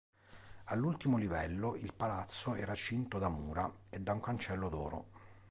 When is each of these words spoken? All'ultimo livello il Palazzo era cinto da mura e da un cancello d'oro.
All'ultimo 0.65 1.17
livello 1.19 1.75
il 1.75 1.93
Palazzo 1.93 2.55
era 2.55 2.73
cinto 2.73 3.19
da 3.19 3.29
mura 3.29 3.71
e 3.87 3.99
da 3.99 4.13
un 4.13 4.19
cancello 4.19 4.67
d'oro. 4.67 5.05